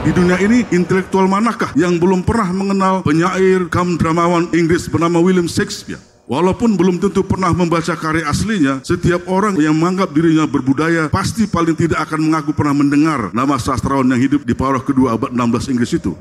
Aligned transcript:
Di 0.00 0.16
dunia 0.16 0.40
ini, 0.40 0.64
intelektual 0.72 1.28
manakah 1.28 1.76
yang 1.76 2.00
belum 2.00 2.24
pernah 2.24 2.48
mengenal 2.56 3.04
penyair 3.04 3.68
kam 3.68 4.00
dramawan 4.00 4.48
Inggris 4.56 4.88
bernama 4.88 5.20
William 5.20 5.44
Shakespeare? 5.44 6.00
Walaupun 6.24 6.72
belum 6.72 6.96
tentu 6.96 7.20
pernah 7.20 7.52
membaca 7.52 7.92
karya 7.92 8.24
aslinya, 8.24 8.80
setiap 8.80 9.28
orang 9.28 9.60
yang 9.60 9.76
menganggap 9.76 10.08
dirinya 10.16 10.48
berbudaya 10.48 11.12
pasti 11.12 11.44
paling 11.44 11.76
tidak 11.76 12.00
akan 12.08 12.32
mengaku 12.32 12.56
pernah 12.56 12.72
mendengar 12.80 13.28
nama 13.36 13.60
sastrawan 13.60 14.08
yang 14.08 14.24
hidup 14.24 14.40
di 14.48 14.56
paruh 14.56 14.80
kedua 14.80 15.20
abad 15.20 15.36
16 15.36 15.68
Inggris 15.76 15.92
itu. 15.92 16.16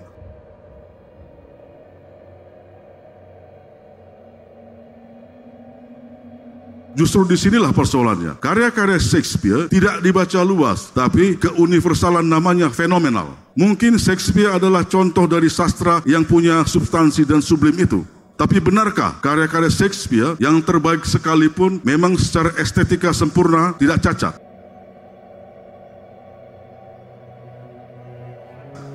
Justru 7.00 7.24
di 7.24 7.40
sinilah 7.40 7.72
persoalannya. 7.72 8.44
Karya-karya 8.44 9.00
Shakespeare 9.00 9.72
tidak 9.72 10.04
dibaca 10.04 10.44
luas, 10.44 10.92
tapi 10.92 11.40
keuniversalan 11.40 12.28
namanya 12.28 12.68
fenomenal. 12.68 13.40
Mungkin 13.56 13.96
Shakespeare 13.96 14.52
adalah 14.52 14.84
contoh 14.84 15.24
dari 15.24 15.48
sastra 15.48 16.04
yang 16.04 16.28
punya 16.28 16.68
substansi 16.68 17.24
dan 17.24 17.40
sublim 17.40 17.80
itu. 17.80 18.04
Tapi 18.36 18.60
benarkah 18.60 19.16
karya-karya 19.24 19.72
Shakespeare 19.72 20.36
yang 20.44 20.60
terbaik 20.60 21.08
sekalipun 21.08 21.80
memang 21.88 22.20
secara 22.20 22.52
estetika 22.60 23.16
sempurna 23.16 23.72
tidak 23.80 24.04
cacat? 24.04 24.49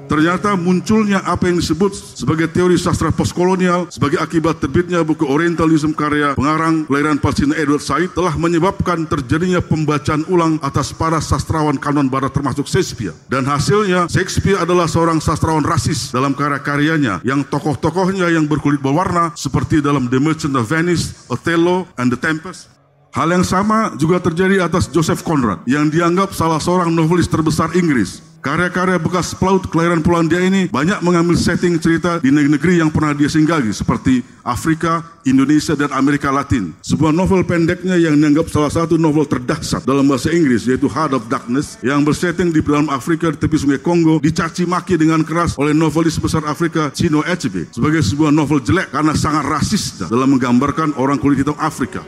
Ternyata 0.04 0.54
munculnya 0.54 1.24
apa 1.24 1.48
yang 1.48 1.58
disebut 1.58 1.96
sebagai 1.96 2.52
teori 2.52 2.76
sastra 2.76 3.08
postkolonial 3.08 3.88
sebagai 3.88 4.20
akibat 4.20 4.60
terbitnya 4.60 5.00
buku 5.00 5.24
Orientalism 5.24 5.96
karya 5.96 6.36
pengarang 6.36 6.84
kelahiran 6.84 7.16
Palestina 7.16 7.56
Edward 7.56 7.80
Said 7.80 8.12
telah 8.12 8.36
menyebabkan 8.36 9.08
terjadinya 9.08 9.64
pembacaan 9.64 10.28
ulang 10.28 10.60
atas 10.60 10.92
para 10.92 11.18
sastrawan 11.24 11.80
kanon 11.80 12.12
barat 12.12 12.30
termasuk 12.36 12.68
Shakespeare. 12.68 13.16
Dan 13.32 13.48
hasilnya 13.48 14.10
Shakespeare 14.10 14.60
adalah 14.60 14.84
seorang 14.90 15.24
sastrawan 15.24 15.64
rasis 15.64 16.12
dalam 16.12 16.36
karya-karyanya 16.36 17.24
yang 17.24 17.46
tokoh-tokohnya 17.46 18.28
yang 18.28 18.44
berkulit 18.44 18.82
berwarna 18.82 19.32
seperti 19.38 19.80
dalam 19.80 20.10
The 20.12 20.20
Merchant 20.20 20.54
of 20.58 20.68
Venice, 20.68 21.26
Othello, 21.32 21.88
and 21.96 22.12
The 22.12 22.20
Tempest. 22.20 22.73
Hal 23.14 23.30
yang 23.30 23.46
sama 23.46 23.94
juga 23.94 24.18
terjadi 24.18 24.66
atas 24.66 24.90
Joseph 24.90 25.22
Conrad 25.22 25.62
yang 25.70 25.86
dianggap 25.86 26.34
salah 26.34 26.58
seorang 26.58 26.90
novelis 26.90 27.30
terbesar 27.30 27.70
Inggris 27.78 28.34
Karya-karya 28.44 29.00
bekas 29.00 29.32
pelaut 29.32 29.64
kelahiran 29.72 30.04
Polandia 30.04 30.36
ini 30.36 30.68
banyak 30.68 31.00
mengambil 31.00 31.32
setting 31.32 31.80
cerita 31.80 32.20
di 32.20 32.28
negeri-negeri 32.28 32.76
yang 32.76 32.92
pernah 32.92 33.16
dia 33.16 33.24
singgahi 33.24 33.72
seperti 33.72 34.20
Afrika, 34.44 35.00
Indonesia, 35.24 35.72
dan 35.72 35.88
Amerika 35.96 36.28
Latin. 36.28 36.76
Sebuah 36.84 37.08
novel 37.08 37.40
pendeknya 37.48 37.96
yang 37.96 38.20
dianggap 38.20 38.52
salah 38.52 38.68
satu 38.68 39.00
novel 39.00 39.24
terdahsyat 39.24 39.88
dalam 39.88 40.04
bahasa 40.04 40.28
Inggris 40.28 40.68
yaitu 40.68 40.92
Heart 40.92 41.16
of 41.16 41.24
Darkness 41.32 41.80
yang 41.80 42.04
bersetting 42.04 42.52
di 42.52 42.60
dalam 42.60 42.92
Afrika 42.92 43.32
di 43.32 43.40
tepi 43.40 43.56
sungai 43.56 43.80
Kongo 43.80 44.20
dicaci 44.20 44.68
maki 44.68 45.00
dengan 45.00 45.24
keras 45.24 45.56
oleh 45.56 45.72
novelis 45.72 46.20
besar 46.20 46.44
Afrika 46.44 46.92
Chino 46.92 47.24
Achebe 47.24 47.72
sebagai 47.72 48.04
sebuah 48.04 48.28
novel 48.28 48.60
jelek 48.60 48.92
karena 48.92 49.16
sangat 49.16 49.48
rasis 49.48 50.04
dalam 50.04 50.36
menggambarkan 50.36 51.00
orang 51.00 51.16
kulit 51.16 51.40
hitam 51.40 51.56
Afrika. 51.56 52.04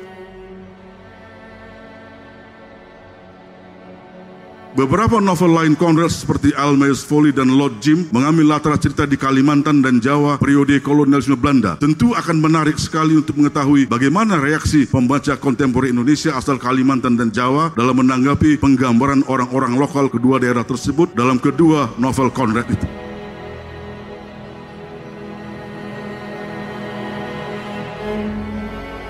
Beberapa 4.77 5.25
novel 5.25 5.57
lain 5.57 5.73
Conrad 5.73 6.13
seperti 6.13 6.53
Almays 6.53 7.01
Folly 7.01 7.33
dan 7.33 7.49
Lord 7.49 7.81
Jim 7.81 8.13
mengambil 8.13 8.53
latar 8.53 8.77
cerita 8.77 9.09
di 9.09 9.17
Kalimantan 9.17 9.81
dan 9.81 10.05
Jawa 10.05 10.37
periode 10.37 10.77
kolonialisme 10.85 11.33
Belanda. 11.33 11.81
Tentu 11.81 12.13
akan 12.13 12.45
menarik 12.45 12.77
sekali 12.77 13.17
untuk 13.17 13.41
mengetahui 13.41 13.89
bagaimana 13.89 14.37
reaksi 14.37 14.85
pembaca 14.85 15.33
kontemporer 15.41 15.97
Indonesia 15.97 16.37
asal 16.37 16.61
Kalimantan 16.61 17.17
dan 17.17 17.33
Jawa 17.33 17.73
dalam 17.73 18.05
menanggapi 18.05 18.61
penggambaran 18.61 19.25
orang-orang 19.25 19.81
lokal 19.81 20.13
kedua 20.13 20.37
daerah 20.37 20.69
tersebut 20.69 21.17
dalam 21.17 21.41
kedua 21.41 21.97
novel 21.97 22.29
Conrad 22.29 22.69
itu. 22.69 22.96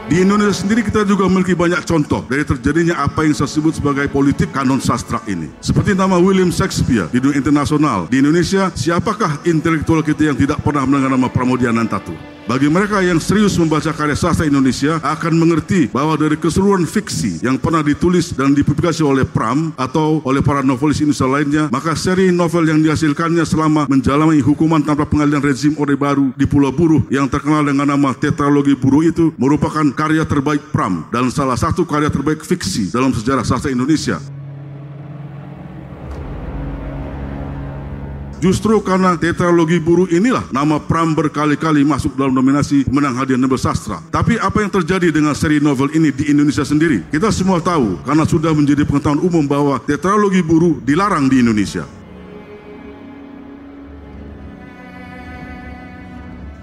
Di 0.06 0.22
Indonesia 0.22 0.55
sendiri 0.55 0.87
kita 0.87 1.03
juga 1.03 1.27
memiliki 1.27 1.59
banyak 1.59 1.83
contoh 1.83 2.22
dari 2.31 2.47
terjadinya 2.47 3.03
apa 3.03 3.27
yang 3.27 3.34
saya 3.34 3.50
sebut 3.50 3.75
sebagai 3.75 4.06
politik 4.06 4.55
kanon 4.55 4.78
sastra 4.78 5.19
ini. 5.27 5.50
Seperti 5.59 5.99
nama 5.99 6.15
William 6.15 6.55
Shakespeare 6.55 7.11
di 7.11 7.19
dunia 7.19 7.43
internasional. 7.43 8.06
Di 8.06 8.22
Indonesia, 8.22 8.71
siapakah 8.71 9.43
intelektual 9.43 10.06
kita 10.06 10.31
yang 10.31 10.39
tidak 10.39 10.62
pernah 10.62 10.87
mendengar 10.87 11.11
nama 11.11 11.27
Pramodia 11.27 11.75
Tatu? 11.91 12.36
Bagi 12.47 12.71
mereka 12.71 13.03
yang 13.03 13.19
serius 13.19 13.59
membaca 13.59 13.91
karya 13.91 14.15
sastra 14.15 14.47
Indonesia 14.47 15.03
akan 15.03 15.34
mengerti 15.34 15.91
bahwa 15.91 16.15
dari 16.15 16.39
keseluruhan 16.39 16.87
fiksi 16.87 17.43
yang 17.43 17.59
pernah 17.59 17.83
ditulis 17.83 18.31
dan 18.31 18.55
dipublikasi 18.55 19.03
oleh 19.03 19.27
Pram 19.27 19.75
atau 19.75 20.23
oleh 20.23 20.39
para 20.47 20.62
novelis 20.62 21.03
Indonesia 21.03 21.27
lainnya, 21.27 21.65
maka 21.75 21.99
seri 21.99 22.31
novel 22.31 22.71
yang 22.71 22.79
dihasilkannya 22.87 23.43
selama 23.43 23.91
menjalani 23.91 24.39
hukuman 24.39 24.79
tanpa 24.79 25.03
pengadilan 25.11 25.43
rezim 25.43 25.75
Orde 25.75 25.99
Baru 25.99 26.31
di 26.39 26.47
Pulau 26.47 26.71
Buruh 26.71 27.03
yang 27.11 27.27
terkenal 27.27 27.67
dengan 27.67 27.91
nama 27.91 28.15
Tetralogi 28.15 28.79
Buruh 28.79 29.03
itu 29.03 29.35
merupakan 29.35 29.83
karya 29.91 30.23
terbaik 30.23 30.71
Pram 30.71 31.03
dan 31.11 31.27
salah 31.35 31.59
satu 31.59 31.83
karya 31.83 32.15
terbaik 32.15 32.47
fiksi 32.47 32.95
dalam 32.95 33.11
sejarah 33.11 33.43
sastra 33.43 33.75
Indonesia. 33.75 34.23
Justru 38.37 38.85
karena 38.85 39.17
tetralogi 39.17 39.81
buruh 39.81 40.05
inilah 40.13 40.45
nama 40.53 40.77
Pram 40.77 41.17
berkali-kali 41.17 41.81
masuk 41.89 42.13
dalam 42.21 42.37
nominasi 42.37 42.85
menang 42.93 43.17
hadiah 43.17 43.41
Nobel 43.41 43.57
Sastra. 43.57 44.05
Tapi 44.13 44.37
apa 44.37 44.61
yang 44.61 44.69
terjadi 44.69 45.09
dengan 45.09 45.33
seri 45.33 45.57
novel 45.57 45.89
ini 45.97 46.13
di 46.13 46.29
Indonesia 46.29 46.61
sendiri? 46.61 47.01
Kita 47.09 47.33
semua 47.33 47.65
tahu 47.65 47.97
karena 48.05 48.29
sudah 48.29 48.53
menjadi 48.53 48.85
pengetahuan 48.85 49.25
umum 49.25 49.41
bahwa 49.49 49.81
tetralogi 49.81 50.45
buruh 50.45 50.77
dilarang 50.85 51.33
di 51.33 51.41
Indonesia. 51.41 51.89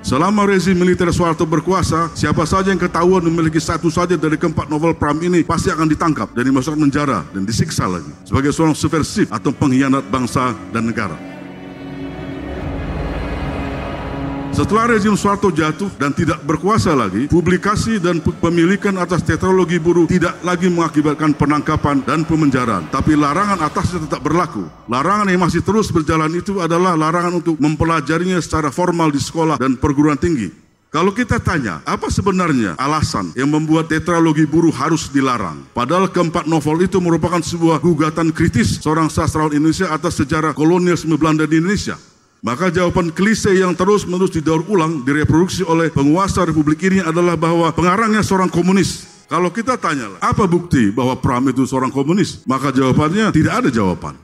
Selama 0.04 0.46
rezim 0.46 0.76
militer 0.78 1.10
Soeharto 1.10 1.48
berkuasa, 1.48 2.12
siapa 2.14 2.44
saja 2.46 2.70
yang 2.70 2.78
ketahuan 2.78 3.24
memiliki 3.24 3.58
satu 3.58 3.88
saja 3.90 4.14
dari 4.14 4.38
keempat 4.38 4.70
novel 4.70 4.94
Pram 4.94 5.18
ini 5.24 5.42
pasti 5.42 5.74
akan 5.74 5.90
ditangkap 5.90 6.28
dan 6.38 6.44
dimasukkan 6.44 6.76
penjara 6.76 7.26
dan 7.34 7.48
disiksa 7.48 7.88
lagi 7.90 8.12
sebagai 8.28 8.52
seorang 8.54 8.78
subversif 8.78 9.32
atau 9.32 9.50
pengkhianat 9.56 10.06
bangsa 10.12 10.54
dan 10.70 10.92
negara. 10.92 11.33
Setelah 14.53 14.86
rezim 14.86 15.18
Soeharto 15.18 15.50
jatuh 15.50 15.90
dan 15.97 16.14
tidak 16.14 16.38
berkuasa 16.46 16.94
lagi, 16.94 17.25
publikasi 17.25 17.97
dan 17.97 18.22
pemilikan 18.22 18.94
atas 19.02 19.25
tetralogi 19.25 19.81
buruh 19.81 20.06
tidak 20.06 20.38
lagi 20.46 20.69
mengakibatkan 20.69 21.34
penangkapan 21.34 22.06
dan 22.06 22.22
pemenjaraan. 22.22 22.86
Tapi 22.94 23.18
larangan 23.18 23.58
atasnya 23.66 24.06
tetap 24.06 24.22
berlaku. 24.22 24.69
Larangan 24.86 25.25
yang 25.34 25.42
masih 25.42 25.66
terus 25.66 25.90
berjalan 25.90 26.30
itu 26.38 26.62
adalah 26.62 26.94
larangan 26.94 27.42
untuk 27.42 27.58
mempelajarinya 27.58 28.38
secara 28.38 28.69
formal 28.69 29.09
di 29.09 29.18
sekolah 29.18 29.58
dan 29.58 29.74
perguruan 29.74 30.22
tinggi. 30.22 30.53
Kalau 30.94 31.09
kita 31.09 31.42
tanya, 31.42 31.81
apa 31.90 32.13
sebenarnya 32.13 32.78
alasan 32.78 33.34
yang 33.34 33.50
membuat 33.50 33.90
tetralogi 33.90 34.46
buruh 34.46 34.69
harus 34.69 35.09
dilarang? 35.09 35.66
Padahal 35.74 36.06
keempat 36.13 36.46
novel 36.46 36.86
itu 36.86 37.02
merupakan 37.02 37.42
sebuah 37.42 37.81
gugatan 37.81 38.30
kritis 38.30 38.78
seorang 38.78 39.09
sastrawan 39.09 39.58
Indonesia 39.58 39.90
atas 39.90 40.22
sejarah 40.22 40.53
kolonialisme 40.53 41.18
Belanda 41.18 41.50
di 41.50 41.58
Indonesia. 41.58 41.97
Maka 42.44 42.68
jawaban 42.68 43.08
klise 43.08 43.56
yang 43.56 43.72
terus-menerus 43.72 44.36
didaur 44.36 44.68
ulang, 44.68 45.00
direproduksi 45.08 45.64
oleh 45.64 45.88
penguasa 45.88 46.44
republik 46.44 46.84
ini 46.84 47.00
adalah 47.00 47.40
bahwa 47.40 47.72
pengarangnya 47.72 48.20
seorang 48.20 48.52
komunis. 48.52 49.08
Kalau 49.31 49.48
kita 49.48 49.80
tanya, 49.80 50.12
apa 50.20 50.44
bukti 50.44 50.92
bahwa 50.92 51.16
Pram 51.16 51.48
itu 51.48 51.64
seorang 51.64 51.88
komunis? 51.88 52.44
Maka 52.44 52.76
jawabannya 52.76 53.31
tidak 53.31 53.64
ada 53.64 53.70
jawaban. 53.72 54.20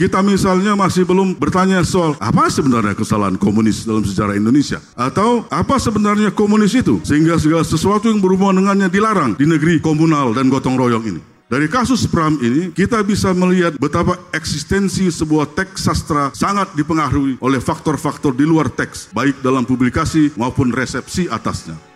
Kita 0.00 0.24
misalnya 0.24 0.72
masih 0.72 1.04
belum 1.04 1.36
bertanya 1.36 1.84
soal 1.84 2.16
apa 2.16 2.48
sebenarnya 2.48 2.96
kesalahan 2.96 3.36
komunis 3.36 3.84
dalam 3.84 4.00
sejarah 4.00 4.32
Indonesia. 4.32 4.80
Atau 4.96 5.44
apa 5.52 5.76
sebenarnya 5.76 6.32
komunis 6.32 6.72
itu 6.72 7.04
sehingga 7.04 7.36
segala 7.36 7.68
sesuatu 7.68 8.08
yang 8.08 8.16
berhubungan 8.16 8.64
dengannya 8.64 8.88
dilarang 8.88 9.36
di 9.36 9.44
negeri 9.44 9.76
komunal 9.76 10.32
dan 10.32 10.48
gotong 10.48 10.80
royong 10.80 11.04
ini. 11.04 11.20
Dari 11.52 11.68
kasus 11.68 12.08
Pram 12.08 12.40
ini, 12.40 12.72
kita 12.72 13.04
bisa 13.04 13.36
melihat 13.36 13.76
betapa 13.76 14.16
eksistensi 14.32 15.12
sebuah 15.12 15.52
teks 15.52 15.84
sastra 15.84 16.32
sangat 16.32 16.72
dipengaruhi 16.72 17.36
oleh 17.44 17.60
faktor-faktor 17.60 18.32
di 18.32 18.48
luar 18.48 18.72
teks, 18.72 19.12
baik 19.12 19.44
dalam 19.44 19.68
publikasi 19.68 20.32
maupun 20.32 20.72
resepsi 20.72 21.28
atasnya. 21.28 21.89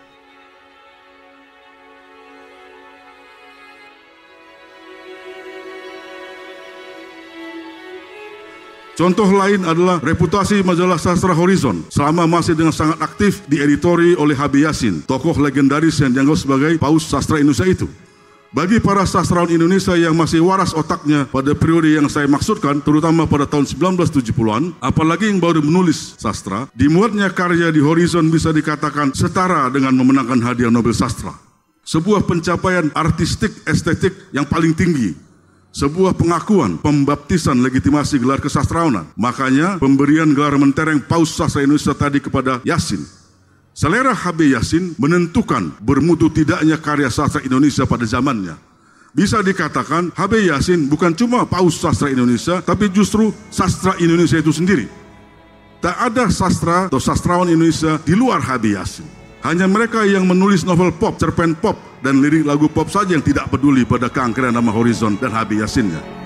Contoh 8.94 9.26
lain 9.26 9.67
adalah 9.67 9.99
reputasi 9.99 10.62
majalah 10.62 11.02
sastra 11.02 11.35
Horizon 11.35 11.82
selama 11.91 12.31
masih 12.31 12.55
dengan 12.55 12.70
sangat 12.70 13.02
aktif 13.02 13.43
dieditori 13.50 14.14
oleh 14.14 14.38
Habib 14.38 14.62
Yasin, 14.62 15.02
tokoh 15.02 15.35
legendaris 15.35 15.99
yang 15.99 16.14
dianggap 16.14 16.38
sebagai 16.38 16.79
paus 16.79 17.02
sastra 17.02 17.43
Indonesia 17.43 17.67
itu. 17.67 17.91
Bagi 18.55 18.79
para 18.79 19.02
sastrawan 19.02 19.50
Indonesia 19.50 19.99
yang 19.99 20.14
masih 20.14 20.38
waras 20.46 20.70
otaknya 20.79 21.26
pada 21.26 21.58
periode 21.58 21.99
yang 21.99 22.06
saya 22.06 22.31
maksudkan, 22.31 22.79
terutama 22.87 23.26
pada 23.26 23.50
tahun 23.50 23.67
1970-an, 23.67 24.79
apalagi 24.79 25.26
yang 25.26 25.43
baru 25.43 25.58
menulis 25.58 26.14
sastra, 26.14 26.70
dimuatnya 26.70 27.35
karya 27.35 27.75
di 27.75 27.82
Horizon 27.82 28.31
bisa 28.31 28.55
dikatakan 28.55 29.11
setara 29.11 29.67
dengan 29.75 29.90
memenangkan 29.99 30.38
hadiah 30.38 30.70
Nobel 30.70 30.94
Sastra. 30.94 31.35
sebuah 31.85 32.25
pencapaian 32.25 32.88
artistik 32.97 33.52
estetik 33.69 34.32
yang 34.32 34.49
paling 34.49 34.73
tinggi, 34.73 35.12
sebuah 35.75 36.15
pengakuan 36.15 36.79
pembaptisan 36.79 37.59
legitimasi 37.59 38.23
gelar 38.23 38.38
kesastraunan. 38.38 39.11
Makanya 39.19 39.82
pemberian 39.82 40.31
gelar 40.31 40.55
mentereng 40.55 41.03
Paus 41.03 41.35
Sastra 41.35 41.67
Indonesia 41.67 41.93
tadi 41.93 42.23
kepada 42.23 42.62
Yasin. 42.62 43.03
Selera 43.75 44.15
HB 44.15 44.55
Yasin 44.55 44.94
menentukan 45.03 45.75
bermutu 45.82 46.31
tidaknya 46.31 46.79
karya 46.79 47.11
sastra 47.11 47.43
Indonesia 47.43 47.82
pada 47.82 48.06
zamannya. 48.06 48.55
Bisa 49.11 49.43
dikatakan 49.43 50.15
HB 50.15 50.32
Yasin 50.55 50.87
bukan 50.87 51.11
cuma 51.19 51.43
Paus 51.43 51.82
Sastra 51.82 52.06
Indonesia, 52.06 52.62
tapi 52.62 52.87
justru 52.94 53.35
sastra 53.50 53.99
Indonesia 53.99 54.38
itu 54.38 54.55
sendiri. 54.55 54.87
Tak 55.82 55.97
ada 56.06 56.31
sastra 56.31 56.87
atau 56.87 57.03
sastrawan 57.03 57.50
Indonesia 57.50 57.99
di 58.06 58.15
luar 58.15 58.38
HB 58.47 58.65
Yasin. 58.79 59.06
Hanya 59.43 59.67
mereka 59.67 60.06
yang 60.06 60.25
menulis 60.25 60.62
novel 60.62 60.94
pop, 60.94 61.19
cerpen 61.19 61.53
pop, 61.59 61.76
dan 62.05 62.21
lirik 62.21 62.45
lagu 62.45 62.69
pop 62.69 62.93
saja 62.93 63.17
yang 63.17 63.25
tidak 63.25 63.49
peduli 63.49 63.89
pada 63.89 64.12
keangkeran 64.12 64.53
nama 64.53 64.69
Horizon 64.69 65.17
dan 65.17 65.33
Habib 65.33 65.65
Yasinnya. 65.65 66.24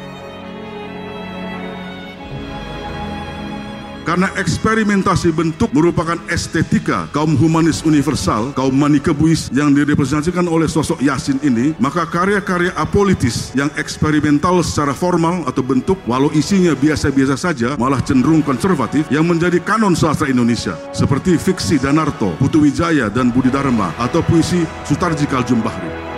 Karena 4.09 4.33
eksperimentasi 4.41 5.37
bentuk 5.37 5.69
merupakan 5.77 6.17
estetika 6.33 7.05
kaum 7.13 7.37
humanis 7.37 7.85
universal, 7.85 8.57
kaum 8.57 8.73
manikebuis 8.73 9.53
yang 9.53 9.77
direpresentasikan 9.77 10.49
oleh 10.49 10.65
sosok 10.65 11.05
Yasin 11.05 11.37
ini, 11.45 11.77
maka 11.77 12.09
karya-karya 12.09 12.73
apolitis 12.73 13.53
yang 13.53 13.69
eksperimental 13.77 14.65
secara 14.65 14.97
formal 14.97 15.45
atau 15.45 15.61
bentuk, 15.61 16.01
walau 16.09 16.33
isinya 16.33 16.73
biasa-biasa 16.73 17.37
saja, 17.37 17.77
malah 17.77 18.01
cenderung 18.01 18.41
konservatif, 18.41 19.05
yang 19.13 19.29
menjadi 19.29 19.61
kanon 19.61 19.93
sastra 19.93 20.33
Indonesia, 20.33 20.73
seperti 20.97 21.37
fiksi 21.37 21.77
Danarto, 21.77 22.33
Putu 22.41 22.65
Wijaya, 22.65 23.13
dan 23.13 23.29
Budi 23.29 23.53
Dharma, 23.53 23.93
atau 24.01 24.25
puisi 24.25 24.65
Sutarji 24.89 25.29
Kaljum 25.29 25.61
Bahri. 25.61 26.18